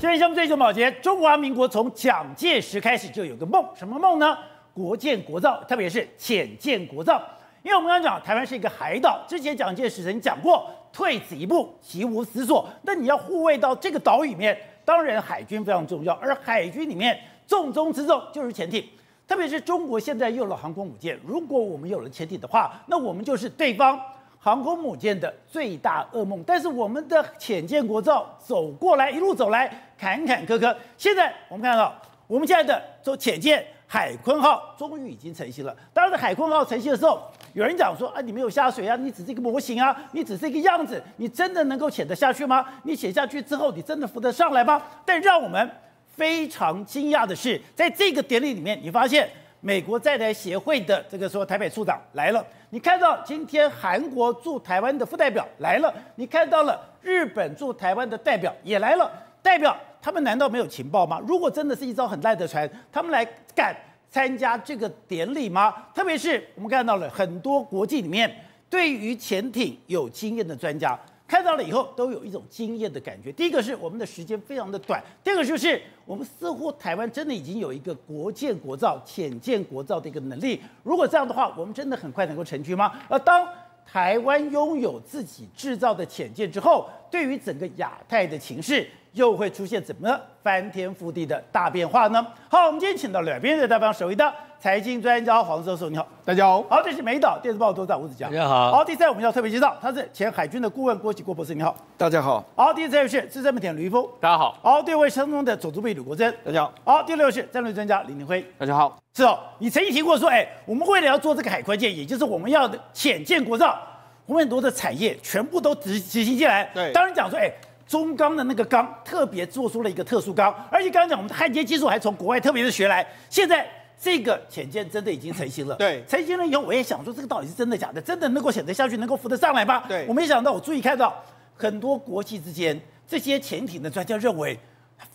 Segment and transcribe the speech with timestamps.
[0.00, 4.38] 今天项目最终保洁，中华民国从蒋介石开始就有个梦，什么梦呢？
[4.72, 7.20] 国建国造，特别是潜舰国造。
[7.64, 12.68] 因为我们刚刚讲，台湾是一个海岛，之前蒋介石曾讲过，退此一步，其无死所。
[12.82, 18.88] 那你要护卫到这个岛屿里面，当然海军非常重要，而海军里面重中之重就是潜艇，
[19.26, 24.00] 特别是中国现在有了航空母舰，如果我们有了潜艇的话，那我们就是对方。
[24.40, 29.68] 航空母舰的最大噩梦，但是我们的潜舰国造走过来，一路走来
[29.98, 30.74] 坎坎坷坷。
[30.96, 31.92] 现在我们看到，
[32.26, 35.76] 我们现在的做潜舰海鲲号终于已经成型了。
[35.92, 37.20] 当然，海鲲号成型的时候，
[37.52, 42.64] 有人讲说啊，你没有下水啊，你只是一个模型啊，你只是一个样子，你真的能够潜得下去吗？
[42.84, 44.80] 你潜下去之后，你真的浮得上来吗？
[45.04, 45.68] 但让我们
[46.06, 49.28] 非常惊讶的是，在这个典礼里面，你发现。
[49.60, 59.10] 美国在台协会的这个说台北处长来了，你看到今天韩国驻台湾的副代表来了，你看到了日本驻台湾的代表也来了，
[59.42, 61.20] 代表他们难道没有情报吗？
[61.26, 63.76] 如果真的是一艘很烂的船，他们来敢
[64.08, 65.74] 参加这个典礼吗？
[65.94, 68.32] 特别是我们看到了很多国际里面
[68.70, 70.98] 对于潜艇有经验的专家。
[71.28, 73.30] 看到了以后都有一种惊艳的感觉。
[73.30, 80.58] 第一个是我们的时间非常的短，第二个就是我们似乎台湾真的已经有一个国建国造、潜建国造的一个能力。
[80.82, 82.90] 如果这样的话，我们真的很快能够成军吗？
[83.10, 83.46] 而当
[83.86, 92.26] 台湾拥有自己制造的潜舰之后，对于整个亚太的情势，又会出现怎么翻天覆地的大变化呢？
[92.48, 94.32] 好，我们今天请到两边的代表，首位的。
[94.60, 96.60] 财经专家黄教授，你好，大家好。
[96.68, 98.72] 好，这是美岛电视报董事长吴子嘉，大家好。
[98.72, 102.44] 好，第三我们要特别介绍，他是前海军的顾问郭吉郭博士，你好，大家好。
[102.56, 104.58] 好，第四位是资深媒体人吕玉峰，大家好。
[104.60, 106.72] 好，第五位山东的总主笔吕国珍，大家好。
[106.84, 108.98] 好，第六位是战略专家李宁辉，大家好。
[109.14, 113.78] 是哦，你曾经提过说，哎，我们为了要做这个海鲲舰，也就是我们要的潜舰国造，
[114.26, 116.68] 我们很多的产业全部都执执行进来。
[116.74, 117.48] 对，当然讲说，哎，
[117.86, 123.64] 中钢的那个钢特别做出了一个特殊钢，而且刚刚讲我们的焊接技术还从国外特别的学来，现在。
[124.00, 125.74] 这个潜舰真的已经成型了。
[125.74, 128.00] 对，成型了以后，我也想说，这个到底是真的假的？
[128.00, 129.84] 真的能够潜得下去，能够浮得上来吗？
[129.88, 131.20] 对，我没想到，我注意看到
[131.56, 134.58] 很多国际之间这些潜艇的专家认为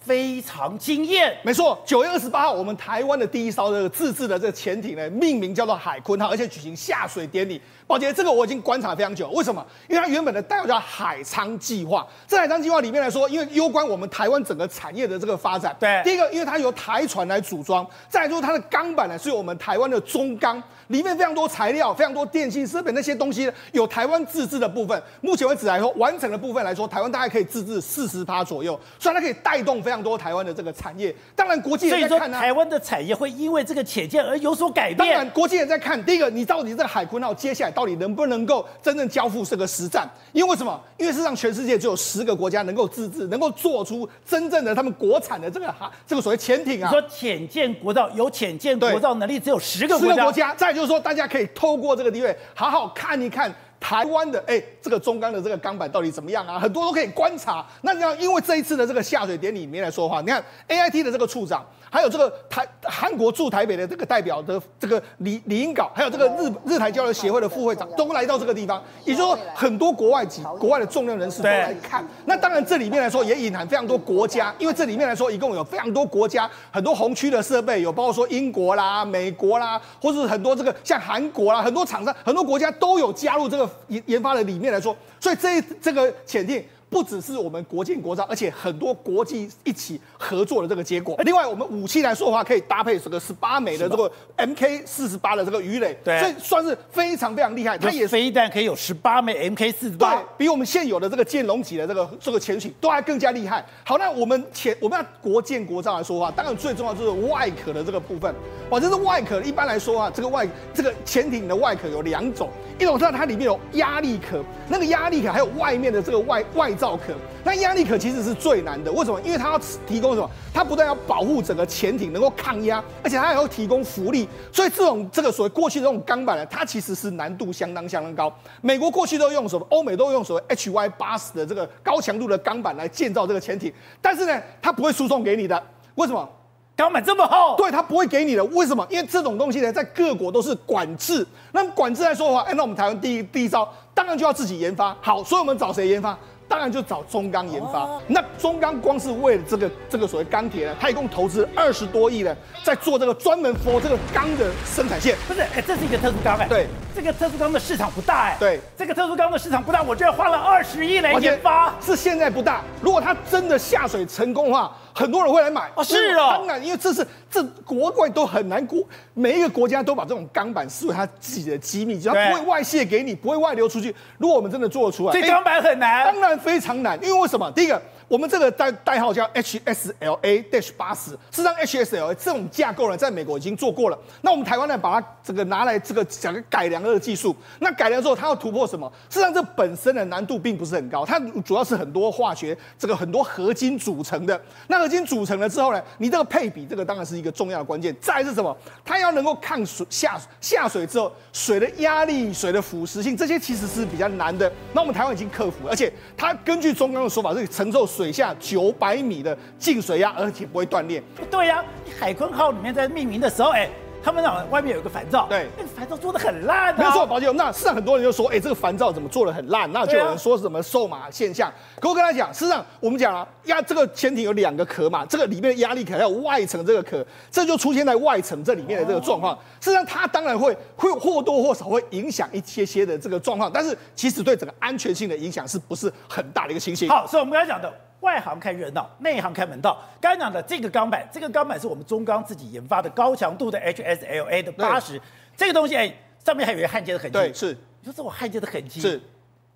[0.04, 1.36] 非常惊艳。
[1.44, 7.62] 没错，九月二十八号，我们台湾的第一艘这个自制的这个潜艇呢，命名叫做海鲲号，而且举行下水典礼。
[7.86, 9.30] 宝杰，这个我已经观察非常久。
[9.30, 9.64] 为什么？
[9.88, 12.08] 因为它原本的代号叫海昌计划。
[12.28, 15.76] 这海昌计划里面来说，因为攸关我们台湾整个产业的这个发展。
[15.80, 25.04] 对，第一个，因为它由台船来组装；再来就是它的钢板呢，是由我们台湾的中钢，里面非常多材料、非常多电信设备那些东西有台湾自制的部分。
[25.20, 31.16] 目前为止来说，完成的部分来说，台湾大概可以自制四十趴左右，所以它可以带动非常多台湾的这个产业。
[31.36, 32.40] 当然，国际也在看呢。
[32.40, 34.98] 台湾的产业会因为这个潜舰而有所改变。
[34.98, 36.04] 当然，国际也在看。
[36.04, 38.66] 第一个，你到底这个海鲲号接下来到底能不能够？
[38.82, 40.80] 真正交付这个实战，因为为什么？
[40.98, 46.90] 因为事实上全世界只有十个国家能够自制，能够做出真正的他们国产的这个哈，这个所谓潜艇啊。
[46.92, 50.14] 你说潜舰国造有潜舰国造能力只有十个国家。
[50.14, 50.56] 十个国家。
[50.56, 53.54] 再就是说，大家可以透过这个地位好好看一看
[53.84, 56.58] 台湾的哎，这个中钢的这个钢板到底怎么样啊？
[56.58, 57.66] 很多都可以观察。
[57.82, 61.66] 那你要因为这一次的这个下水典礼里面来说话，你看 AIT 的这个处长。
[61.94, 72.04] 还有这个台韩国驻台北的这个代表的这个李李英镐，还有这个日日台交流协会的副会长都来到这个地方，也就是说很多国外籍国外的重量人士都来看。
[72.26, 86.66] 那当然这里面来说也隐含非常多国家，因为这里面来说一共有非常多国家，很多红区的设备有包括说英国啦、美国啦，或是很多这个像韩国啦，很多厂商、很多国家都有加入这个研研发的里面来说，所以这这个潜艇。
[86.94, 91.18] 不只是我们国建国造，而且很多国际一起合作的这个结果。
[91.26, 97.76] 另外，我们武器来说的话，可以搭配这个十八枚的这个 MK 四十八的这个鱼雷，对，所以算是非常非常厉害。
[97.80, 103.66] 它也是飞弹可以有十八枚 MK 四十八，对，比我们现有的这个剑龙级的这个这个潜艇都还更加厉害。
[103.84, 108.32] 好，那我们前我们要国建国造来说的话，当然最重要就是外壳的这个部分。
[108.70, 109.42] 哇，这是外壳。
[109.42, 116.74] 一般来说啊，这个外这个潜艇的外壳有两种，一种是它里面有压力壳，那个压力壳还有外面的这个外外。
[116.84, 117.14] 造壳，
[117.46, 118.92] 那压力壳其实是最难的。
[118.92, 119.18] 为什么？
[119.22, 119.58] 因为它要
[119.88, 120.30] 提供什么？
[120.54, 124.28] 它不但要保护整个潜艇能够抗压，而且它还要提供浮力。
[124.52, 128.34] 所以这种这个所谓过去的这种钢板呢，它其实是难度相当相当高。
[128.60, 129.66] 美国过去都用什么？
[129.70, 133.72] 欧美都用所谓 HY 八十的这个高强度的钢板来建造这个潜艇，
[134.02, 135.64] 但是呢，它不会输送给你的。
[135.96, 136.28] 为什么？
[136.76, 137.56] 钢板这么厚？
[137.56, 138.44] 对，它不会给你的。
[138.46, 138.86] 为什么？
[138.90, 141.26] 因为这种东西呢，在各国都是管制。
[141.52, 144.96] 那么管制来说的话，哎，那我们台湾第一第一招，当然就要自己研发。
[145.00, 146.18] 好，所以我们找谁研发？
[146.54, 147.80] 当然就找中钢研发。
[147.80, 155.18] 哦、那中钢光是为了这个这个所谓钢铁呢，它一共投资二十多亿呢，在做这个专门 for 这个钢的生产线。
[155.28, 156.48] 不是，哎，这是一个特殊钢哎。
[156.48, 158.38] 对，这个特殊钢的市场不大哎。
[158.40, 161.74] 对，这个特殊钢的市场不大，我这花了二十亿来研发。
[161.82, 164.72] 是现在不大，如果它真的下水成功的话。
[164.94, 173.94] 很多人会来买哦，是哦，当然，因为这是这国外都很难过，每一个国家都把这种钢板视为它自己的机密，只要不会外泄给你，不会外流出去。
[174.18, 177.52] 如果我们真的做得出来，这钢板很难，当然非常难，因为为什么？
[177.52, 177.82] 第一个。
[178.08, 183.98] 我们这个代代号叫 HSLA dash 八十，事实上 HSLA 这种架构呢，在美国已经做过了。
[184.22, 187.36] 那我们台湾呢，把它这个拿来这个讲个改良的技术。
[187.60, 188.92] 那改良之后，它要突破什么？
[189.10, 194.40] 事实上，这本身的难度并不是很高，它主要是很多化学这个很多合金组成的。
[194.68, 197.96] 那合金组成了之后呢，你这个配比，这个当然是一个重要的关键。
[198.00, 198.56] 再是什么？
[198.86, 204.52] 它要能够抗水下下水之后水的压力、水的腐蚀性，这些其实是比较难的。
[204.74, 208.03] 那我们台湾已经克服，而且它根据中钢的说法，是承受水。
[208.04, 211.02] 水下九百米的静水压，而且不会断裂。
[211.32, 211.66] 对呀、啊，
[211.98, 213.70] 海鲲号里面在命名的时候，哎。
[214.06, 216.78] 他们那外面有一个烦躁，对，那个烦躁做的很烂啊。
[216.78, 219.72] 没错，宝姐，那事实上很多人就说，哎，这个烦躁怎么做的很烂？
[219.72, 221.50] 那就有人说是什么瘦马现象。
[221.80, 227.02] 可我跟他讲，事实上我们讲啊，压这个潜艇有两个壳嘛，这个里面的压力壳还有外层这个壳，
[227.32, 229.34] 这就出现在外层这里面的这个状况。
[229.62, 236.90] 事实上，它当然会会或多或少会影响一些些的这个状况，但是其实对整个安全性的影响是不是很大的一个情形？
[236.90, 237.74] 好，所以我们刚才讲的。
[238.04, 239.82] 外行看热闹，内行看门道。
[240.00, 245.02] 刚才讲的这个钢板，这个钢板是我们中钢自己研发的高强度的 HSLA 的八十，
[245.36, 245.92] 这个东西哎，
[246.24, 247.18] 上面还有一个焊接的痕迹。
[247.18, 247.58] 对，是。
[247.80, 249.02] 你说这种焊接的痕迹是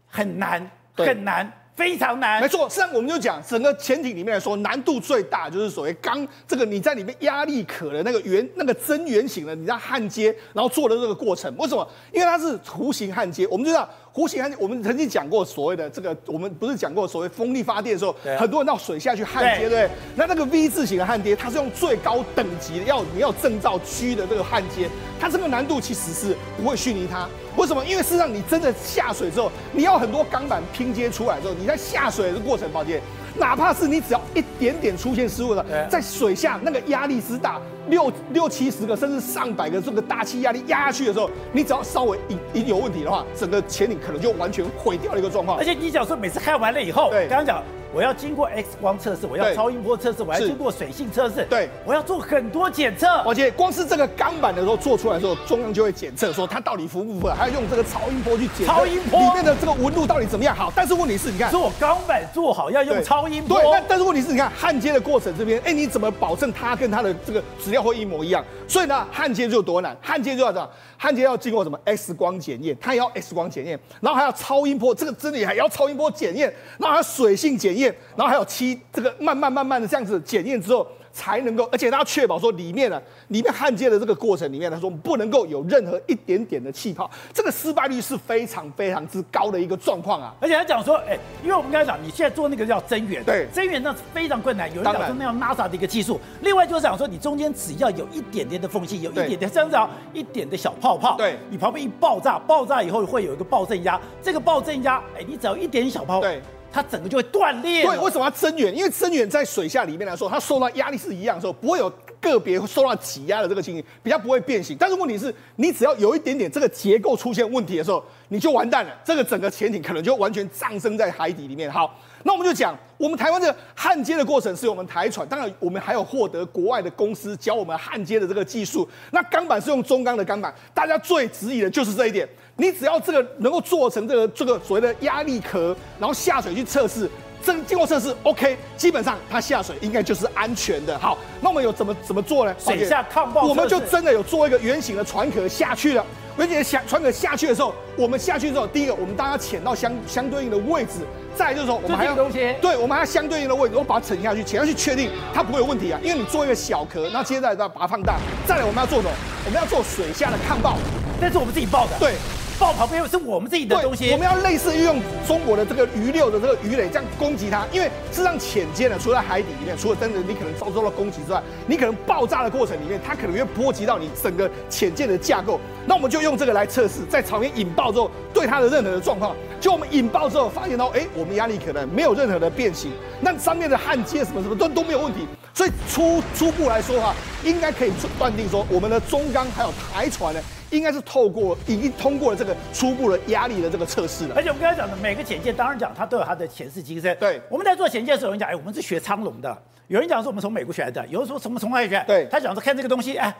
[0.07, 1.51] 很难，很难。
[1.77, 2.67] 非常难，没错。
[2.67, 11.55] 实际上，我们就讲整个潜艇里面来说，难度最大就是所谓钢这个你在里面压力可的那个圆那个真圆形的，你在焊接，然后做的这个过程。
[11.55, 11.88] 为什么？
[12.11, 13.45] 因为它是弧形焊接。
[13.45, 19.89] 我们就知道弧形焊接，我们曾经讲过所谓的这个，我们不是讲过所谓风力发电的时候，啊、很多人到水下去焊接，对不对？
[20.15, 27.29] 那那个 V 字形的焊接，它是用最高等级的，要你要证照区的这个焊接，它这个难度其实是不会逊于它。
[27.55, 27.85] 为什么？
[27.85, 32.99] 因为事实上，你真的下水之后，你要很多钢板拼接出来之后，你在下水的过程，抱歉，
[33.37, 45.57] 哪怕是你只要一点点出现失误了，在水下那个压力之大，六六七十个甚至上百个这个大气压力压下去的时候，你只要稍微一一有问题的话，整个潜艇可能就完全毁掉了一个状况。
[45.57, 47.63] 而且你讲说每次开完了以后，对，刚刚讲。
[47.94, 53.07] 我要经过 X 光测试，我要超音波测试，我要经过水性测试，对，我要做很多检测。
[53.25, 60.54] 而且光是这个钢板的时候做出来的时候，中央就会检测说它到底符不符合，还要用这个超音波去检测超音波里面的这个纹路到底怎么样。
[60.54, 68.44] 好，但是问题是，你看做钢板做好要用超音波，对，但但是问题是，你看焊接的过程这边，哎，你怎么保证它跟它的这个质料会一模一样？
[68.68, 78.47] 所以呢，焊接就多难，焊接就要这样，焊接要经过什么？X 光检验，它也要 X 光检验，然后还要超音波，这个真的也还要超音波检验，然后还有水性检验，然后还有。
[78.47, 90.35] 漆这个慢慢慢慢的这样子检验之后，才能够，而且他要确保说里面呢，里面焊接的这个过程里面他说，不能够有任何一点点的气泡，这个失败率是非常非常之高的一个状况啊。
[90.39, 96.19] 而且他讲说，哎，因为我们刚才讲，你现在做那个叫增援，对，增援那是非常困难，有人讲说那样 NASA 的一个技术。
[96.41, 106.39] 另外就是讲说，你中间只要有一点点的缝隙，有一点点这样子啊，一点的小泡泡，对，你旁边一爆炸，爆炸以后会有一个爆震压，这个爆震压，哎，你只要一点点小泡，对。
[106.77, 107.83] 它整个就会断裂。
[107.83, 108.75] 对，为什么要增援？
[108.75, 111.91] 因为增援在水下里面来说，它受到压力是一样的时候，不会有
[112.21, 114.75] 个别受到挤压的这个情形，比较不会变形。
[114.79, 118.91] 但是问题是，你只要有一点点这个结构出现问题的时候，你就完蛋了。
[119.03, 121.71] 这个整个潜艇可能就完全葬身在海底里面。
[121.71, 121.99] 好。
[122.23, 128.89] 那我们就讲，我们台湾这个焊接的过程是我们台船，当然我们还有获得国外的公司教我们焊接的这个技术。
[129.12, 132.27] 那钢板是用中钢的钢板，大家最质疑的就是这一点。
[132.57, 137.09] 你只要这个能够做成这个这个所谓的压力壳，然后下水去测试，
[137.44, 140.98] 这经过测试 OK，基本上它下水应该就是安全的。
[141.00, 142.53] 好，那我们有怎么怎么做呢？
[142.60, 146.06] 水下抗爆，我们就真的有做一个圆形的船壳下去了。
[146.39, 151.00] 而且下船壳下去的时候，我们下去之后，第一个我们当然要潜到相相对应的位置。
[151.36, 156.00] 再就是说，我们还要东西，对，我们还要相对应的位置，我把它沉下去，潜下去确定它不会有问题啊。
[156.03, 158.20] 因为你做一个小壳，那接下来再把它放大。
[158.46, 159.12] 再来，我们要做什么？
[159.46, 160.77] 我们要做水下的抗爆，
[161.20, 161.98] 那是我们自己爆的。
[162.00, 162.13] 对。
[162.59, 175.59] 爆旁边是我们自己的东西，我们要类似于用中国的这个鱼六的这个鱼雷这样攻击它，因为事实上潜舰呢，除了海底里面，除了真的你可能遭受到攻击之外，你可能爆炸的过程里面，它可能会波及到你整个潜舰的架构。
[175.85, 190.39] 那我们就用这个来测试，在场面引爆之后，对它的任何的状况，就我们引爆之后发现到，哎，我们压力可能没有任何的变形，那上面的焊接什么什么都都没有问题，所以初初步来说的话，应该可以断定说，我们的中钢还有台船呢。
[190.69, 194.36] 应该是透过已经通过了这个初步的压力的这个测试了。
[194.36, 197.15] 而且我们刚才讲的每个潜舰，当然讲它都有它的前世今生。
[197.19, 199.57] 对，我们在做潜舰的时候，有人讲，哎，我们是学苍龙的，
[199.88, 202.03] 有人讲说我们从美国学来的，有人说什么从哪里学？
[202.07, 203.36] 对，他讲说看这个东西，哎，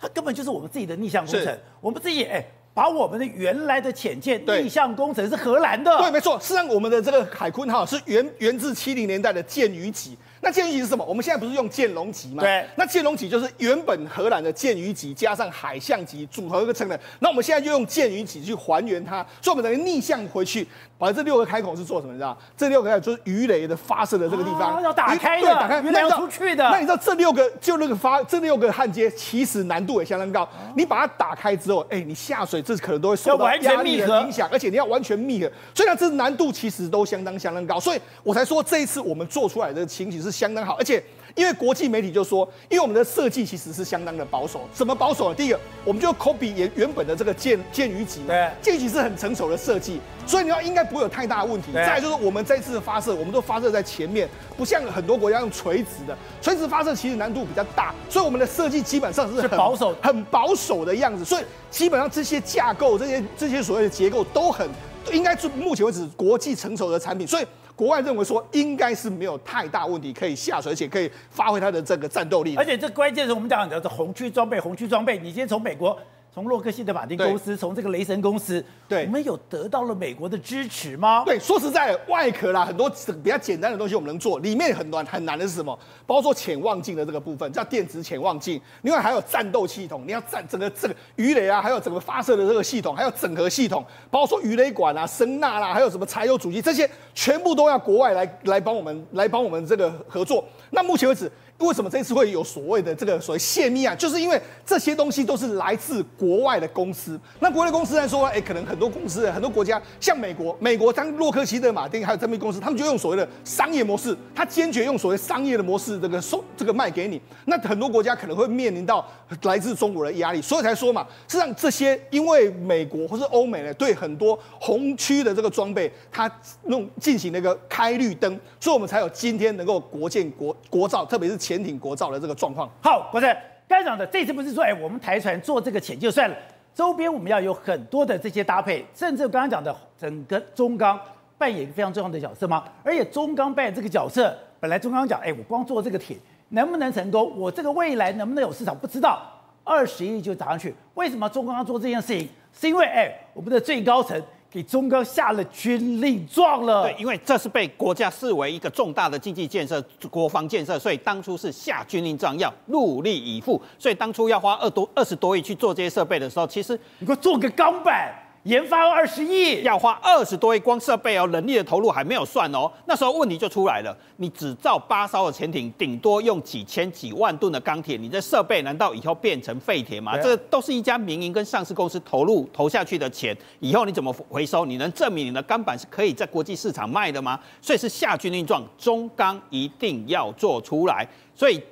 [0.00, 2.44] 它根本就是我们自己的逆向工程，我们自己哎。
[2.74, 6.38] 把我们的原来的潜舰逆向工程是荷兰的，对，没错。
[6.38, 10.16] 事实上，我们的这个海鲲号是源源自七零年代的舰鱼级。
[10.40, 11.04] 那剑鱼级是什么？
[11.04, 12.42] 我们现在不是用剑龙级吗？
[12.42, 12.64] 对。
[12.76, 16.98] 那剑龙级就是原本荷兰的剑鱼级加上海象级组合一个成的。
[17.20, 20.66] 那我们现在就用剑鱼级去还原它，所以我们等于逆向回去，
[20.96, 22.12] 把这六个开孔是做什么？
[22.12, 22.36] 你知道？
[22.56, 26.64] 这六个开孔就是鱼雷的发射的这个地方，啊、要打开的，对，打开鱼雷要出去的。
[26.70, 30.42] 那你知道这六个就那个发这六个焊接其实难度也相当高。
[30.42, 37.80] 啊、你把它打开之后，哎，你下水这可能都会受到压力的影响，而且你要完全密合，所以呢，这难度其实都相当相当高。
[37.80, 41.02] 所以我才说这一次我们做出来的情形是相当好，而且。
[41.34, 45.34] 因为国际媒体就说，因为我们的设计其实是相当的保守，怎么保守呢？
[45.36, 51.72] 第一个，我们就 copy 原原本的这个剑剑鱼级，对，剑鱼级是很成熟的设计，所以你要应该不会有太大的问题。
[51.72, 61.24] 再来就是我们这次的发射，我们都发射在前面，不像很多国家用垂直的，垂直发射其实难度比较大，所以我们的设计基本上是很保守、很保守的样子。
[61.24, 64.68] 所以基本上这些架构、这些这些所谓的结构都很
[65.12, 67.46] 应该是目前为止国际成熟的产品，所以。
[67.78, 72.56] 国外认为说应该是没有太大问题，可以下水，而且可以发挥它的这个战斗力。
[72.56, 75.96] 而且这关键是我们讲的是红区装备，红区装备，你先从美国。
[76.38, 81.24] 从洛克希德马丁公司，从这个雷神公司，对，我们有得到了美国的支持吗？
[81.26, 82.88] 对，说实在，外壳啦，很多
[83.24, 85.76] 比较简单的东西我们能做，里面很难很难的是什么？
[86.06, 88.60] 包括说潜望镜的这个部分，叫电子潜望镜。
[88.82, 100.44] 另外还有战斗系统，你要战整个这个鱼雷啊，还有整个发射的这个系统，还有整合系统，包括说鱼雷管啊、声呐啦，还有什么柴油主机，这些全部都要国外来来帮我们来帮我们这个合作。
[100.70, 101.28] 那目前为止。
[101.58, 103.92] 为什么这次会有所谓的这个所谓泄密啊？
[103.92, 107.18] 就是因为这些东西都是来自国外的公司。
[107.40, 117.20] 那国外的公司来说，哎，可能很多公司、很多国家，像美国，美国当洛克希德马丁还有这边公司，他们就用所谓的商业模式，他坚决用所谓商业的模式，这个收这个卖给你。
[117.46, 119.04] 那很多国家可能会面临到
[119.42, 126.30] 来自中国的压力，所以才说嘛，实际上这些因为美国或是欧美呢，对很多红区的这个装备，它
[126.66, 131.36] 弄进行了一个开绿灯，所以我们才有今天能够国建国国造，特别是。
[131.48, 133.34] 潜艇国造的这个状况，好，国正
[133.66, 136.36] 该讲的这次不是说，哎，我们台船做这个潜就算了，
[136.74, 141.00] 周边我们要有很多的这些搭配，甚至刚刚讲的整个中钢
[141.38, 142.64] 扮演一个非常重要的角色吗？
[142.84, 146.18] 而且中钢扮演这个角色，本来中钢讲，哎，我光做这个铁
[146.50, 147.32] 能不能成功？
[147.34, 148.76] 我这个未来能不能有市场？
[148.76, 149.22] 不知道，
[149.64, 152.28] 二十亿就砸上去，为什么中钢要做这件事情？
[152.52, 154.22] 是因为，哎，我们的最高层。
[154.50, 156.82] 给中钢下了军令状了。
[156.82, 163.60] 对，因为这是被国家视为一个重大的经济建设、国防建设，所以当初是下军令状，要努力以赴。
[163.78, 168.14] 所以当初要花二多二十多亿去做这些设备的时候，其实你给我做个钢板。
[168.48, 172.70] 研发二十亿，要花二十多亿，光设备哦，人力的投入还没有算哦。
[172.86, 180.16] 那时候问题就出来了，你只造八艘的潜艇，顶多用几千几万吨的钢铁，你这设备难道以后变成废铁吗？
[180.16, 184.64] 这都是一家民营跟上市公司投入投下去的钱，以后你怎么回收？
[184.64, 187.38] 你能证明你的钢板是可以在国际市场卖的吗？
[187.60, 191.06] 所以是下军令状，中钢一定要做出来。
[191.34, 191.62] 所以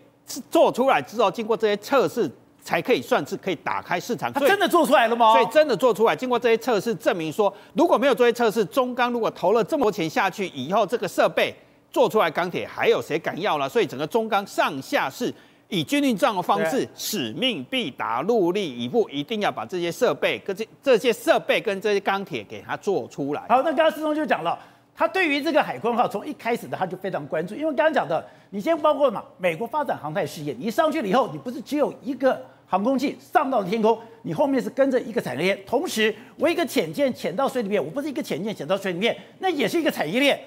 [0.51, 2.31] 做出来之后，经过这些测试。
[2.67, 4.33] 才可以算是可以打开市场。
[4.33, 5.33] 他真的做出来了吗？
[5.33, 11.55] 所以真的做出来，经过这些测试证明说，如果没有这些测试，中钢如果投了这么多钱下去以后，这个设备
[11.93, 13.69] 做出来钢铁还有谁敢要了？
[13.69, 15.33] 所以整个中钢上下是
[15.69, 23.43] 以军令状的方式，使命必达，全力以赴，一定要把这些设备跟这这些设备跟这些钢铁给它做出来。
[23.49, 24.59] 好，那刚刚师兄就讲了，
[24.93, 32.45] 他对于这个海坤号从一开始的他就非常关注，因为刚刚讲的，你先包括嘛，美国发展航太事业，你上去了以后，你不是只有一个。
[32.67, 35.59] 航空器上到了天空，你后面是跟着一个产业链。
[35.65, 40.39] 同时，我一个潜舰潜到水里面，我不是一个潜舰潜到水里面，那也是一个产业链。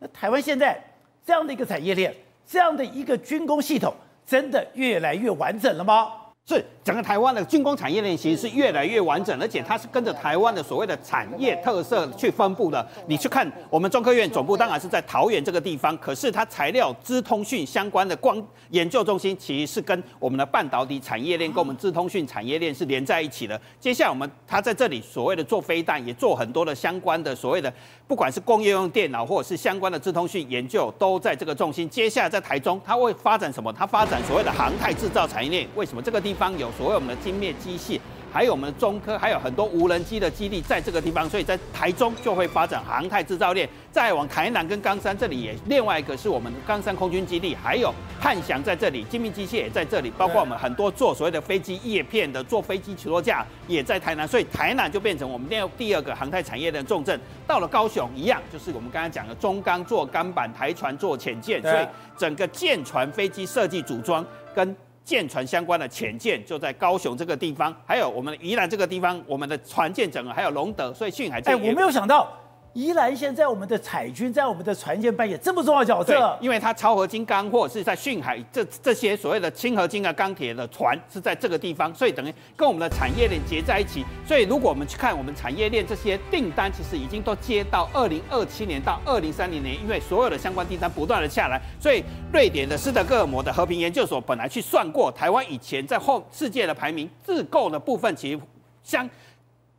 [0.00, 0.82] 那台湾现在
[1.24, 2.14] 这样的一个产业链，
[2.46, 3.94] 这样的一个军工系统，
[4.26, 6.12] 真的越来越完整了吗？
[6.46, 12.84] 是整个台湾的军工产业链其实是越来越完整，而且它是跟着台湾的所谓的产业特色去分布的。
[13.06, 23.60] 你去看我们中科院总部，当然是在桃园这个地方，可是它材料资通讯相关的光研究中心，其实是跟我们的半导体产业链跟我们资通讯产业链是连在一起的。
[23.78, 27.72] 接下来我们它在这里所谓的做飞弹，也做很多的相关的所谓的，
[28.08, 31.88] 不管是工业用电脑或者是相关的资通讯研究，都在这个重心。
[31.88, 33.72] 接下来在台中，它会发展什么？
[33.72, 35.68] 它发展所谓的航太制造产业链。
[35.76, 36.40] 为什么这个地方？
[36.40, 38.00] 方有所谓我们的精密机械，
[38.32, 43.68] 还有我们的中科，还有很多无人机的基地在这个地方，所以在台中就会发展航太制造链。
[43.92, 57.20] 再往台南跟冈山这里也另外一个是我们的冈山空军基地，还有汉翔在这里，精密机械也在这里，包括我们很多做所谓的飞机叶片的，做飞机起落架也在台南，所以台南就变成我们第第二个航太产业的重镇。
[57.46, 64.74] 到了高雄一样，就是我们刚才讲的中钢做钢板，台船做潜舰，所以整个舰船飞机设计组装跟
[65.10, 71.52] 舰船相关的潜舰就在高雄这个地方，还有我们宜兰这个地方，我们的船舰整个还有龙德，所以训海舰。
[71.52, 72.32] 哎，我没有想到。
[72.72, 84.04] 宜兰现在我们的彩军在我们的船舰扮演这么重要角色，因为它超合金钢或者是在训海这这些所谓的轻合金啊钢铁的船是在这个地方，所以等于跟我们的产业链结在一起。
[84.24, 98.38] 所以如果我们去看我们产业链这些订单，其实已经都接到二零二七年到二零三零年，因为所有的相关订单不断的下来，所以瑞典的斯德哥尔摩的和平研究所本来去算过，台湾以前在后世界的排名自购的部分其实
[98.84, 99.10] 相。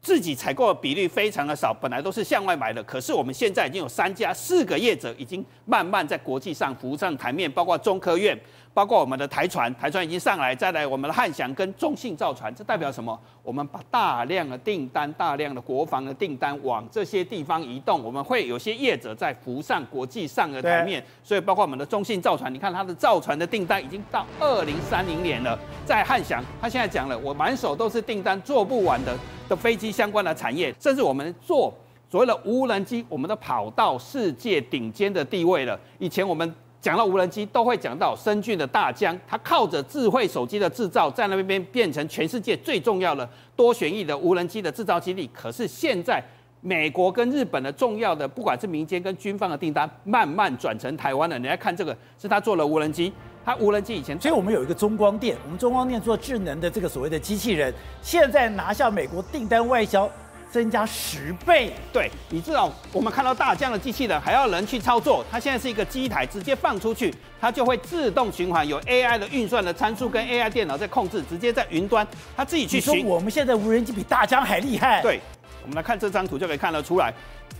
[0.02, 2.84] 自己采购的比率非常的少，本来都是向外买的。
[2.84, 8.38] 可是我们现在已经有三家、四个业者已经慢慢在国际上浮上台面，包括中科院。
[8.74, 13.20] 包括我们的台船，台船已经上来，再来我们的汉翔跟中信造船，这代表什么？
[13.44, 21.04] 我们把大量的订单、大量的国防的订单往这些地方移动，我们会有些业者在浮上国际上的台面。
[21.22, 25.60] 所以包括我们的中信造船，你看它的造船的订单已经到二零三零年了。
[25.86, 29.18] 在汉翔，他现在讲了，我满手都是订单，做不完的
[29.50, 31.74] 的飞机相关的产业，甚至我们做
[32.10, 35.78] 所谓的无人机，我们都跑到世界顶尖的地位了。
[36.00, 36.56] 以前我们。
[36.82, 45.30] 讲到无人机，都会讲到深圳的大疆，它靠着智慧手机的制造，在那边变成全世界最重要的多旋翼的无人机的制造基地。
[45.32, 46.24] 可是现在，
[46.60, 51.38] 美国跟日本的重要的，不管是民间跟军方的订单，慢慢转成台湾了。
[51.38, 53.14] 你来看这个，是他做了无人机，
[53.46, 57.72] 他无人机以前，所以我们有一个中光电，我们中光电做智能的这个所谓的机器人，
[58.02, 60.10] 现在拿下美国订单外销。
[60.52, 72.06] 增加十倍，对，你知道我们看到大疆的机器人还要人去操作，它现在是一个机台，直接放出去，它就会自动循环，有 AI 的运算的参数跟 AI 电脑在控制，直接在云端，
[72.36, 72.98] 它自己去巡。
[72.98, 75.02] 你说我们现在无人机比大疆还厉害？
[75.02, 75.22] 对，
[75.64, 77.14] 我们来看这张图就可以看得出来。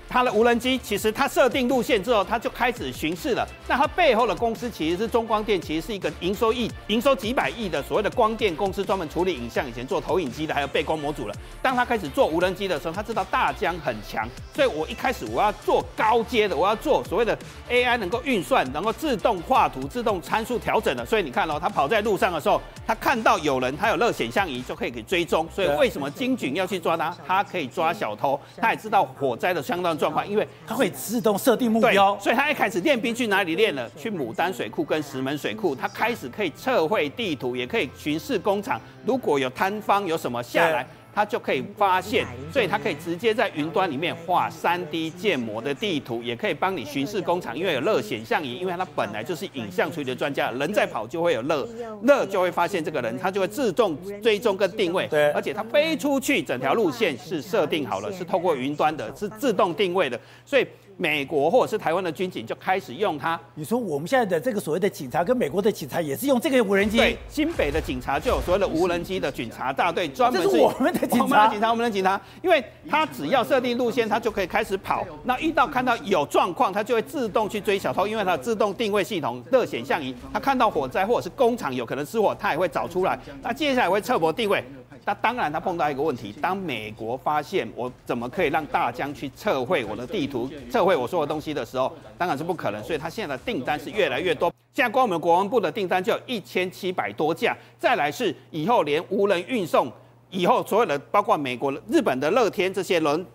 [0.10, 3.48] 它的无人机其实它设定路线之后，它就开始巡视了。
[3.68, 11.36] 那它背后的公司其实是中光电，其实是一个营收亿、营收几百亿的所谓的光电公司，专门处理影像，以前做投影机的，还有背光模组了。
[11.62, 17.38] 当他开始做无人机的时候，他知道大疆很强，所以我一开始我要做高阶的，我要做所谓的
[17.70, 21.06] AI 能够运算、能够自动画图、自动参数调整的。
[21.06, 25.48] 所以你看哦，他跑在路上的时候，他看到有人，他有热显像仪就可以给追踪。
[25.54, 27.16] 所以为什么金警要去抓它？
[27.26, 33.90] 它可以抓小偷，他也知道火灾的相当状况，因为它会自动设定目标，所以他一开始练兵去哪里练了？
[33.98, 40.86] 去牡丹水库跟石门水库，他开始可以测绘地图，也可以巡视工厂，如果有摊方有什么下来。
[41.14, 51.68] 它就可以发现，所以它可以直接在云端里面画 3D 建模的地图，也可以帮你巡视工厂，因为有热显像仪，因为它本来就是影像处理的专家，人在跑就会有热，
[52.04, 60.66] 热就会发现这个人，它就会自动追踪跟定位，对，而且它飞出去整条路线是设定好了，是透过云端的，是自动定位的，所以。
[61.02, 63.40] 美国或者是台湾的军警就开始用它。
[63.56, 66.98] 你说我们现在的这个所谓的警察跟美国的警察也是用这个无人机？
[66.98, 75.04] 对，新北的警察就有所谓的无人机的警察大队，专门是我们的警察，我们的警察，我们的警察，因为他只要设定路线，他就可以开始跑。
[75.24, 83.18] 那遇到看到有状况，他就会自动去追小偷，因为它的自动定位系统热显像仪，他看到火灾或者是工厂有可能失火，他也会找出来。
[83.42, 84.64] 那接下来会测博定位。
[85.04, 92.84] 那当然，他碰到一个问题，当美国发现我怎么可以让大疆去测绘我的地图、测绘我所有东西的时候，当然是不可能。
[92.84, 94.54] 所以，他现在的订单是越来越多。
[94.74, 97.58] 现在光我们国防部的订单就有一千七百多架。
[97.80, 99.92] 再来是以后连无人运送，
[100.30, 103.26] 以后所有的包括美国、日本的乐天这些人，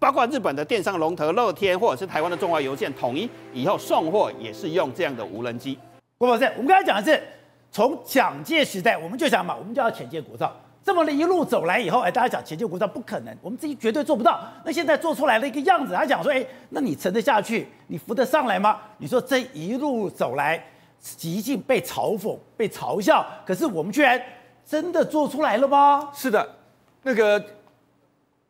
[0.00, 5.78] 包括日本的电商龙头乐天，或者是台湾的中华邮件统一，以后送货也是用这样的无人机。
[6.18, 7.22] 郭博士，我们刚才讲的是
[7.70, 10.52] 从蒋介时代，我们就想嘛，我们就要潜舰国造。
[10.88, 14.40] 这么的一路走来以后，哎，大家讲潜舰国造不可能，我们自己绝对做不到。
[14.64, 18.80] 那现在做出来了一个样子，他讲说，哎，那你沉得下去，你浮得上来吗？
[18.96, 20.64] 你说这一路走来，
[20.98, 24.18] 极尽被嘲讽、被嘲笑，可是我们居然
[24.64, 26.08] 真的做出来了吗？
[26.14, 26.56] 是的，
[27.02, 27.44] 那个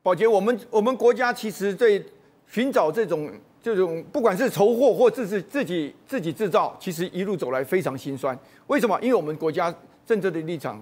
[0.01, 2.07] 宝洁，我们我们国家其实对
[2.47, 3.29] 寻找这种
[3.61, 8.39] 这种不管是筹货或自自自己自己制造，其实一路走来非常心酸。
[8.69, 8.97] 为什么？
[9.03, 9.75] 因为我们国家
[10.07, 10.81] 政治的立场。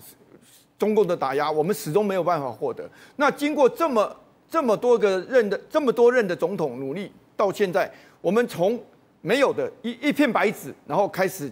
[0.78, 2.88] 中共的打压，我们始终没有办法获得。
[3.16, 4.14] 那经过这么
[4.48, 8.78] 这么多个任的这么多任的总统努力，到现在，我们从
[9.20, 11.50] 没有的一一片白纸，然后开始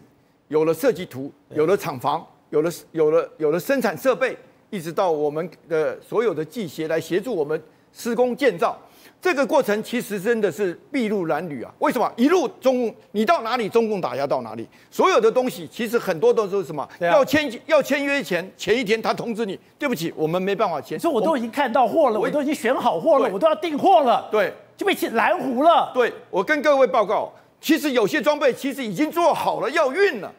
[0.49, 4.37] 有了设计图，有了厂房，有了有了有了生产设备，
[4.71, 7.61] 一直到我们的所有的技协来协助我们
[7.93, 8.79] 施工建造。
[9.25, 11.73] 这个过程其实真的是筚路蓝缕啊！
[11.79, 14.69] 为什么一路中共你到哪里，中共打压到哪里？
[14.91, 16.83] 所有的东西其实很多都是什么？
[16.83, 21.01] 啊、要签要签约前前一天他通知你，对不起，我们没办法签。
[21.01, 25.91] 所以我都已经看到货了，我，我都已经选好货了，我都要订货了，对，就被拦糊了。
[25.95, 27.33] 对，我跟各位报告，
[27.63, 30.31] 其实有些装备其实已经做好了要运了，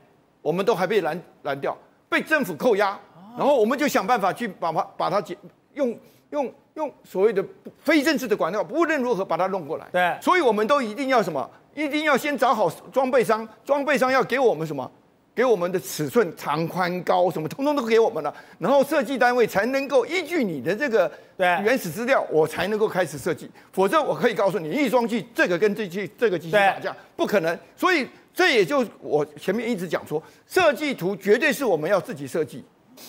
[0.43, 1.75] 我们都还被拦拦掉，
[2.07, 2.95] 被政府扣押，
[3.35, 5.35] 然后我们就想办法去把它把它解
[5.73, 5.97] 用
[6.29, 6.53] 用。
[6.75, 7.41] 用所谓的
[7.85, 9.87] 非正式的管道，无论如何把它弄过来。
[9.93, 11.49] 对，所以我们都一定要什么？
[11.73, 14.91] 一定要先找好装备商，装备商要给我们什么？
[15.33, 18.35] 给我们的尺寸、长宽高什么，通通都给我们了。
[18.59, 23.49] 然后设计单位才能够依据你的这个原始资料，我才能够开始设计。
[23.71, 27.57] 否则我可以告诉你，一装机这个跟这机这个机器打架不可能。
[27.77, 32.61] 所以这也就我前面一直讲说，设计图绝对是我们要自己设计。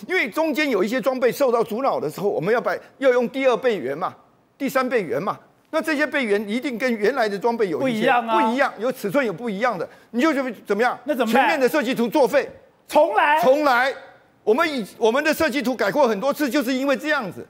[0.07, 4.15] 因为中间有一些装备受到阻挠的时候，我们要把要用第二备援嘛，
[4.57, 5.37] 第三备援嘛。
[5.69, 10.97] 那这些备援一定跟原来的装备有不一样啊，不一样，有尺寸有不一样的，你就就怎么样？
[11.03, 11.43] 那怎么办？
[11.43, 12.49] 前面的设计图作废，
[12.87, 13.93] 重来，重来。
[14.45, 17.45] 我们以我们的设计图改过很多次，就是因为这样子。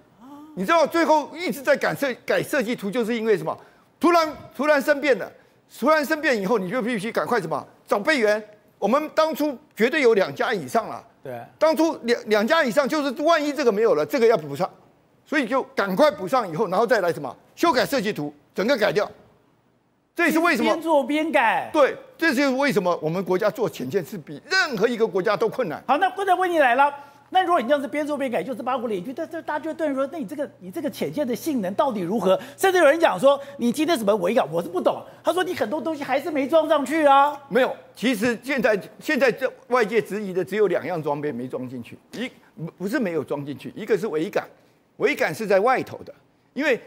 [0.56, 3.56] 你知道最后一直在改设改设计图，就是因为什么？
[4.00, 5.32] 突然突然生变了，
[5.80, 8.44] 突然生变以后，你就必须赶快什么找备援。
[8.80, 11.04] 我们当初绝对有两家以上了。
[11.28, 14.70] 对，当初两两家以上，就是万一这个没有了，这个要补上，
[15.26, 19.12] 所以就赶快补上以后，然后再来什么修改设计图，整个改掉。
[20.16, 21.70] 这也是为什么边做边改。
[21.74, 25.84] 对，这就是为什么我们国家做潜舰是比任何一个国家都困难。
[25.86, 26.90] 好，那现在问题来了。
[27.30, 32.40] 那如果你这样子边做边改，就是八股联军，但这大家就对说，那你这个你这个潜舰的性能到底如何？
[32.56, 35.04] 甚至有人讲说，你今天什么维港，我是不懂。
[35.24, 37.38] 他说你很多东西还是没装上去啊。
[37.50, 42.32] 没有，其实现在现在这外界质疑的只有两样装备没装进去，一
[42.78, 44.48] 不是没有装进去，一个是尾杆，
[44.98, 46.14] 尾杆是在外头的，
[46.54, 46.80] 因为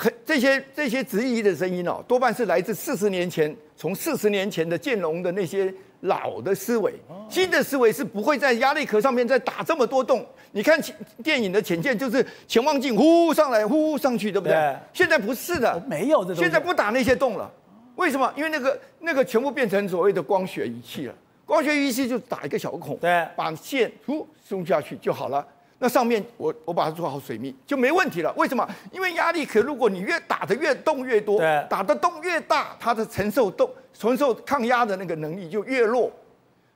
[0.00, 5.72] 很这些这些质疑的声音哦，多半是来自四十年前，从四十年前的建龙的那些。
[6.04, 6.94] 老的思维，
[7.28, 10.24] 新的思维是不会在压力壳上面再打这么多洞。
[10.52, 10.80] 你看
[11.22, 14.54] 电影的潜舰就是潜望镜呼上来呼上去，对不对？
[14.54, 16.34] 对，现在不是的，没有这。
[16.34, 17.52] 现在不打那些洞了，
[17.96, 18.32] 为什么？
[18.34, 21.14] 因为那个那个全部变成所谓的光学仪器了。
[21.44, 25.46] 光学仪器就打一个小孔，对，把线呼送下去就好了。
[25.82, 28.30] 那上面我我把它做好水密就没问题了。
[28.36, 28.68] 为什么？
[28.92, 31.40] 因为压力壳如果你越打的越洞越多，
[31.70, 36.12] 打的洞越大，它的承受洞承受抗压的那个能力就越弱。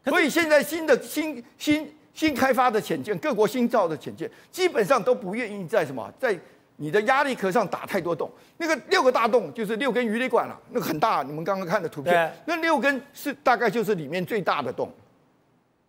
[0.06, 6.34] 所以现在新的新新新开发的潜舰，各国新造的潜舰，基本上都不愿意在什么在
[6.76, 8.30] 你的压力壳上打太多洞。
[8.56, 11.22] 那个六个大洞就是六根鱼雷管了，那个很大。
[11.22, 14.90] 你们刚刚看的图片，那六根是大概就是里面最大的洞。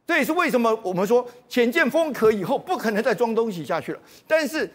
[0.08, 4.00] 这也是为什么我们说潜舰封壳以后不可能再装东西下去了。
[4.28, 4.70] 但是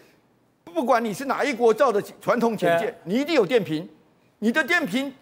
[0.63, 3.87] 不管你是哪一国造的传统潜舰，你一定有电瓶，
[4.39, 5.13] 你的电瓶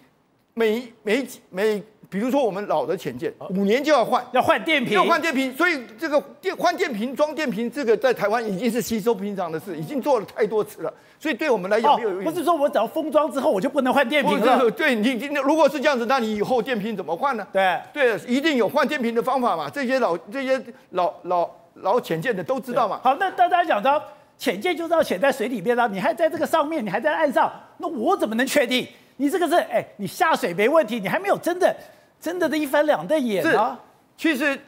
[0.53, 5.55] 每每每，比如说我们老的潜舰，五年就要换，要换电瓶，要换电瓶。
[5.55, 10.91] 所以这个电换电瓶装电瓶，这个在台湾已经是稀松平常的事，已经做了太多次了。
[11.19, 12.23] 所以对我们来讲没有用。
[12.23, 14.71] 不是说我只要封装之后我就不能换电瓶了。
[14.71, 15.11] 对，你
[15.43, 17.45] 如果是这样子，那你以后电瓶怎么换呢？
[17.53, 19.69] 对对，一定有换电瓶的方法嘛。
[19.69, 20.59] 这些老这些
[20.91, 22.99] 老老老潜舰的都知道嘛。
[23.03, 24.01] 好，那大家讲到
[24.35, 29.55] 潜舰就是要潜在水里面了，你还在这个上面，你还在岸上，那我怎么能确定你这个是？
[29.55, 31.75] 哎，你下水没问题，你还没有真的
[32.19, 33.79] 真的的一翻两瞪眼啊。
[34.17, 34.59] 其实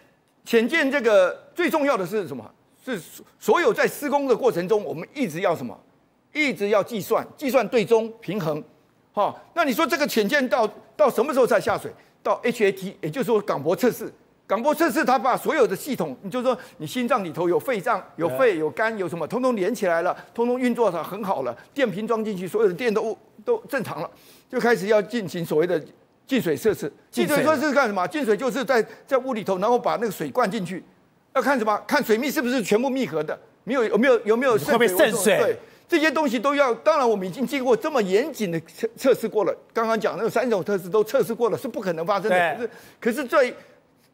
[0.46, 2.50] 潜舰这个最重要的是什么？
[2.84, 3.00] 是
[3.40, 5.78] 所有在施工的过程中，我们一直要什么？
[6.34, 8.64] 一直要计算，计算对中平衡，
[9.12, 11.92] 好，那你说这个潜舰到到什么时候才下水？
[12.24, 14.10] 到 HAT，也就是说港博测试，
[14.48, 24.10] 港博测试它把所有的系统，你就说你心脏里头有肺脏、有肺、有肝、有什么，通通连起来了，通通运作的很好了，电瓶装进去，所有的电都都正常了，
[24.50, 25.84] 就开始要进行所谓的
[26.26, 26.92] 进水设施。
[27.10, 28.08] 进水设施是干什么？
[28.08, 30.84] 进水就是在在屋里头，然后把那个水灌进去，
[31.34, 31.78] 要看什么？
[31.88, 35.38] 看水密是不是全部密合的，没有有没有有没有会不会渗水？
[35.38, 35.58] 对。
[35.90, 39.54] 这些东西都要，当然我们已经经过这么严谨的测测试过了。
[39.74, 42.56] 刚刚讲那个三种测试都测试过了，是不可能发生的。
[42.56, 42.70] 可是，
[43.02, 43.54] 可是在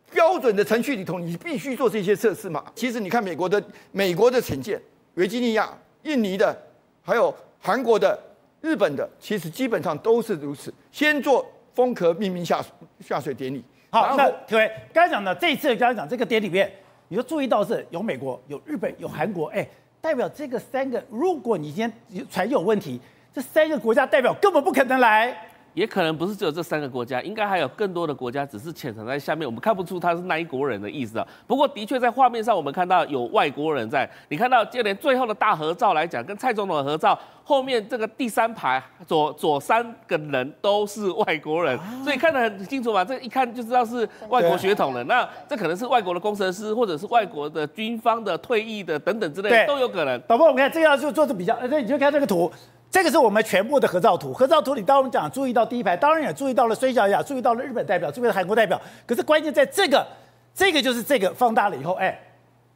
[0.10, 2.66] 标准的程序里头，你必须做这些测试嘛。
[2.74, 4.82] 其实你看美国的美国的潜舰，
[5.14, 6.60] 维吉尼亚、印尼的，
[7.04, 8.20] 还有韩国的、
[8.62, 10.74] 日本的，其实基本上都是如此。
[10.92, 11.46] 先做
[11.78, 12.60] 封壳命名下
[13.00, 13.64] 下水典礼。
[13.92, 16.72] 好，那各位刚才讲的这一次刚才讲这个典礼里面，
[17.08, 19.68] 你就注意到是有美国、有日本、有韩国，哎。
[20.00, 23.02] 代表这个三个，如果你今天船有问题，
[23.34, 25.36] 这三个国家代表根本不可能来。
[25.78, 31.28] 也可能不是只有这三个国家，应该还有更多的国家，只是潜藏在下面，我们看不出他是哪一国人的意思啊。
[31.46, 34.10] 不过的确在画面上，我们看到有外国人在。
[34.30, 43.06] 你看到就连最后的大合照来讲，跟蔡总统的合照后面这个第三排左左三个人都是外国人，所以看得很清楚嘛。
[43.06, 43.98] 这一看就知道是
[44.30, 45.04] 外国血统了。
[45.04, 50.20] 那这可能是外国的工程师，或者是外国的军方的退役的等等之类的都有可能。
[50.22, 52.52] 导播，我们看这样就做的比较，那你就看这个图。
[52.90, 58.82] 这个是我们全部的合照图，合照图里当我们讲注意到第一排，当然也注意到了孙小雅，注意到了日本代表，注意到韩国代表。
[59.06, 60.06] 可是关键在这个，
[60.54, 62.18] 这个就是这个放大了以后，哎，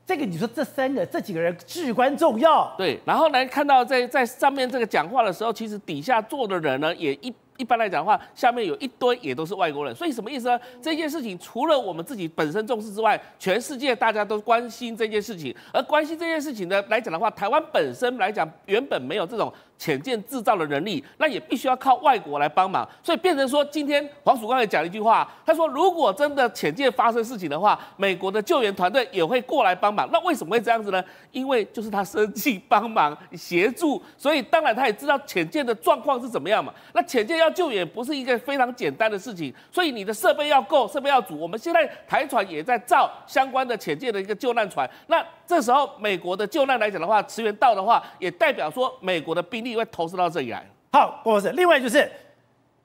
[0.05, 2.73] 这个你说这三个这几个人至关重要。
[2.77, 7.33] 对，然后来看到在在上面这个讲话的时候，其实底下坐的人呢也一。
[7.57, 10.59] 一般来讲的话，下面有一堆也都是外国人，所以什么意思呢？
[10.81, 15.55] 这件事情除了我们自己本身重视之外，全世界大家都关心这件事情。
[15.71, 30.07] 而关心这件事情呢来讲的话，台湾本身来讲原本没有这种潜舰制造的能力，那也必须要靠外国来帮忙，所以变成说，今天黄曙光也讲了一句话，他说如果真的潜舰发生事情的话，美国的救援团队也会过来帮忙。
[30.13, 31.03] 那为什么会这样子呢？
[31.31, 36.71] 因为就是他生气帮忙协助，所以当然他也知道潜舰的状况是怎么样嘛。
[36.93, 41.39] 那潜舰要救援不是一个非常简单的事情，所以你的设备要够，设备要足。
[41.39, 44.87] 我们现在台船也在造相关的潜舰的一个救难船。
[45.07, 50.65] 那这时候美国的救难来讲的话，驰援到的话，也代表说美国的兵力会投射到这里来。
[50.91, 52.09] 好，郭博士，另外就是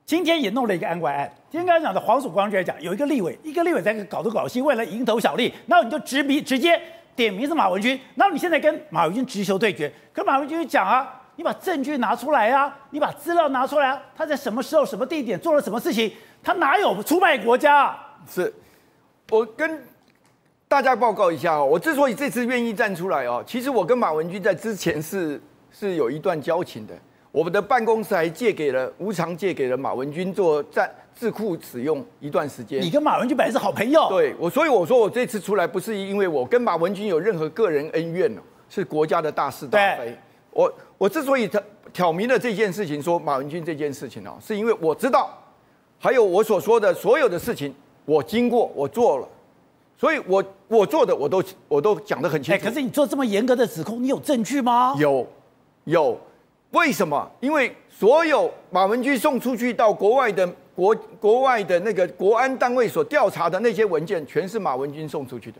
[0.04, 1.30] 今天也弄了一个安管案。
[1.50, 6.80] 今天刚才讲的黄曙光就在讲，有一个立委，一个立委在搞东搞西，为了蝇头小利，那你就直逼直接
[7.14, 11.22] 点名是马文君，那你现在跟马文君直球对决，跟马文君讲啊。
[11.38, 12.74] 你把证据拿出来啊！
[12.88, 14.02] 你把资料拿出来啊！
[14.16, 16.10] 他在什么时候、什么地点做了什么事情？
[16.42, 18.16] 他哪有出卖国家啊？
[18.26, 18.50] 是，
[19.28, 19.84] 我跟
[20.66, 21.62] 大家报告一下哦。
[21.62, 25.38] 我之所以这次愿意站出来哦，其实我跟马文君在之前是
[25.78, 26.94] 是有一段交情的。
[27.30, 32.80] 我们的办公室还借给了无偿借给了马文君做战智库使用一段时间。
[32.80, 34.08] 你跟马文君本来是好朋友。
[34.08, 40.16] 对，我所以我说我这次出来不是因为我跟马文君有任何个人恩怨哦，是国家的大是大非。
[40.50, 41.62] 我我之所以挑
[41.92, 45.38] 挑明了这件事情，说马文君这件事情哦，是因为我知道，
[45.98, 47.74] 还有我所说的所有的事情，
[48.06, 49.28] 我经过我做了，
[49.98, 52.64] 所以我我做的我都我都讲得很清楚。
[52.64, 54.94] 可是你做这么严格的指控，你有证据吗？
[54.98, 55.26] 有，
[55.86, 56.18] 有，
[56.72, 57.28] 为什么？
[57.40, 65.58] 因为所有马文君送出去到国外的国国外的那个国安单位所调查的那些文件，全是马文君送出去的。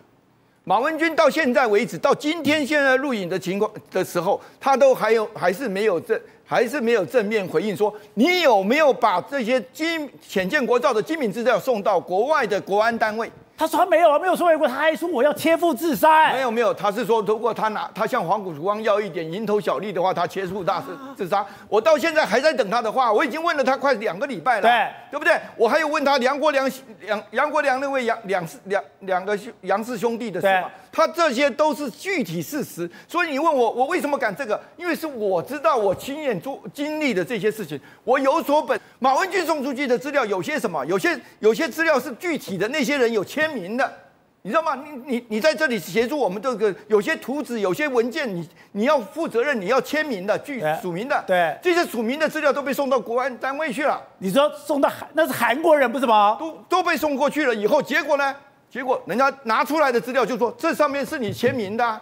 [0.65, 9.85] 马文君到现在为止，到今天现在录影的情况的时候，他都还有还是没有正还是没有正面回应说，你有没有把这些机
[10.21, 13.31] 潜舰国造的机敏资料送到国外的国安单位？
[13.59, 16.31] 他说他没有啊，没有说过，他还说我要切腹自杀。
[16.33, 21.45] 没有没有，他是说如果他拿他向黄曙光要一点蝇头小利的话，他切腹大自自杀。
[21.69, 25.41] 我到现在还在等他的话，我已经问了他快两个礼拜了，对对不对？
[25.57, 26.71] 我还有问他梁国梁
[27.07, 30.69] 杨杨国梁那位杨两两两个兄杨氏兄弟的事嘛？
[30.97, 34.59] 他这些都是具体事实，所以你问我我为什么敢这个？
[34.79, 38.81] 因为是我知道我亲眼做经历的这些事情，我有所本。
[38.99, 40.83] 马文君送出去的资料有些什么？
[40.87, 43.93] 有些有些资料是具体的，那些人有签名的，
[44.41, 44.75] 你知道吗？
[44.75, 54.03] 你你你在这里协助我们这个，有些图纸、有些文件，你你要负责任，你要签名的，具署名的，对，这些署名的资料都被送到国安单位去了。
[54.21, 56.39] 你说送到韩那是韩国人不是吗？
[56.41, 58.35] 都都被送过去了，以后结果呢？
[58.77, 61.99] 结果人家拿出来的资料就说，这上面是你签名的，啊，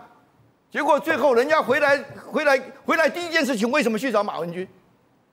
[0.72, 1.96] 结果最后人家回来
[2.32, 4.66] 回来回来第一件事情为什么去找马文君？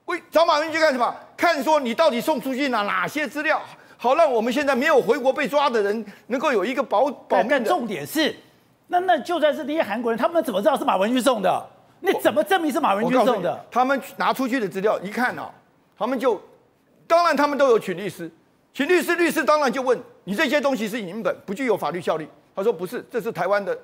[0.04, 1.12] 为找马文君干什么？
[1.36, 3.60] 看说你到底送出去哪哪些资料，
[3.96, 7.48] 好让我们现在没有回国被抓的人能够有一个保保命。
[7.48, 8.32] 但重点是，
[8.86, 11.66] 那那就算是那些韩国人，他们怎么知道是马文君送的？
[11.98, 13.64] 你怎么证明是马文君送的？
[13.68, 15.50] 他们拿出去的资料一看啊，
[15.98, 16.40] 他们就
[17.08, 18.30] 当然他们都有请律师。
[18.72, 22.28] 请律师，律师当然就问你这些东西是影本，不具有法律效力。
[22.54, 23.76] 他说不是，这是台湾的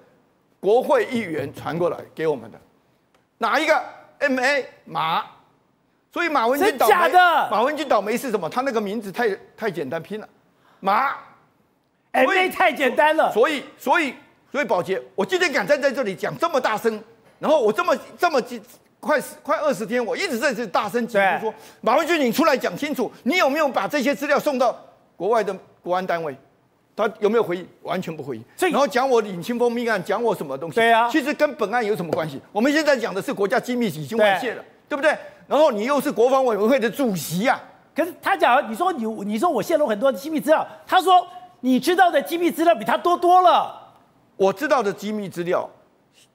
[0.60, 2.60] 国会议员传过来给我们的。
[3.38, 3.82] 哪一个
[4.18, 5.24] ？M A 马。
[6.12, 6.92] 所以马文君倒霉。
[6.92, 7.50] 假的。
[7.50, 8.48] 马文君倒霉是什么？
[8.48, 10.28] 他那个名字太太简单拼了，
[10.80, 11.14] 马。
[12.12, 13.32] M A 太简单了。
[13.32, 14.14] 所以所以
[14.50, 17.02] 所以宝杰，我今天敢站在这里讲这么大声，
[17.38, 18.42] 然后我这么这么
[19.00, 24.76] 快快二十天，我一直在这大声疾呼说：马文君，你出来讲清楚，你有没有把这些资料送到
[25.18, 26.34] 国外的国安单位？
[26.94, 27.68] 他有没有回应？
[27.82, 28.44] 完全不回应。
[28.70, 30.76] 然后讲我尹清风命案，讲我什么东西？
[30.76, 32.40] 对啊，其实跟本案有什么关系？
[32.52, 35.16] 我们现在讲的是国家机密已经外泄了，对不对？
[35.48, 37.60] 然后你又是国防委员会的主席啊。
[37.94, 41.26] 可是他讲，你说你你说我泄露很多机密资料，他说
[41.60, 43.92] 你知道的机密资料比他多多了。
[44.36, 45.68] 我知道的机密资料。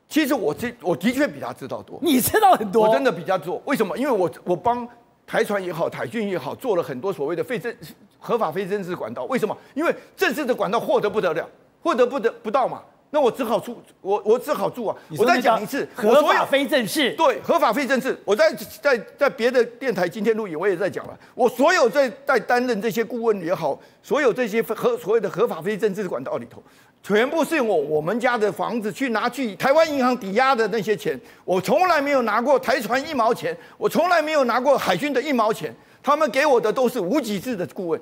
[0.09, 3.59] 其实我这我的确比他知道多，你知道很多，我真的比他多。
[3.65, 3.97] 为什么？
[3.97, 4.87] 因为我我帮
[5.25, 7.75] 台船也好，台军也好，做了很多所谓的非正
[8.23, 9.25] 合法非正式管道。
[9.25, 9.55] 为什么？
[9.73, 11.45] 因为正式的管道获得不得了，
[11.81, 12.81] 获得不得不到嘛。
[13.09, 14.95] 那我只好住，我我只好住啊。
[15.19, 17.11] 我再讲一次，合法非正式。
[17.11, 18.17] 对，合法非正式。
[18.25, 21.15] 我在在在别的电台今天录影，我也在讲了。
[21.35, 26.63] 我所有在在担任这些顾问也好，所有这些合所谓的合法非正式管道里头，
[27.03, 35.71] 全部是我我们家的房子去拿去台湾银行抵押的那些钱，我从来没有拿过台船一毛钱，我从来没有拿过海军的一毛钱，
[36.03, 37.99] 他们给我的都是无给制的顾问。